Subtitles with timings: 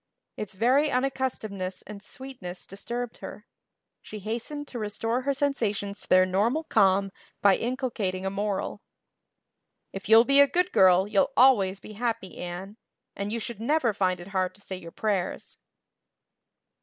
[0.35, 3.45] Its very unaccustomedness and sweetness disturbed her.
[4.01, 8.81] She hastened to restore her sensations to their normal calm by inculcating a moral.
[9.93, 12.77] "If you'll be a good girl you'll always be happy, Anne.
[13.15, 15.57] And you should never find it hard to say your prayers."